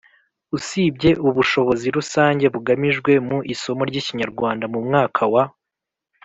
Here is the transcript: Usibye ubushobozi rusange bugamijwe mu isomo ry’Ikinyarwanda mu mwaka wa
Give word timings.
Usibye 0.57 1.09
ubushobozi 1.27 1.87
rusange 1.97 2.45
bugamijwe 2.53 3.11
mu 3.27 3.37
isomo 3.53 3.81
ry’Ikinyarwanda 3.89 4.65
mu 4.73 4.79
mwaka 4.87 5.23
wa 5.33 5.43